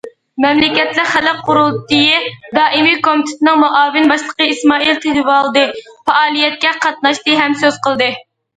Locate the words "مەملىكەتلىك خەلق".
0.43-1.43